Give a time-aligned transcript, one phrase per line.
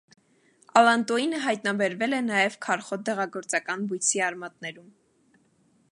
[0.79, 4.91] Ալանտոինը հայտնաբերվել է նաև քարխոտ դեղագործական բույսի արմատներում։